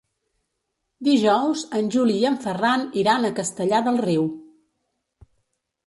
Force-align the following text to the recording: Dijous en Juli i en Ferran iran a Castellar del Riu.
Dijous 1.07 1.65
en 1.81 1.91
Juli 1.97 2.17
i 2.23 2.27
en 2.31 2.39
Ferran 2.47 2.89
iran 3.05 3.29
a 3.29 3.35
Castellar 3.41 3.87
del 3.91 4.05
Riu. 4.09 4.29